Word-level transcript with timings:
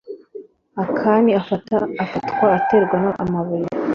Akani 0.83 1.31
afatwa 1.41 2.47
aterwa 2.57 2.97
amabuye 3.23 3.67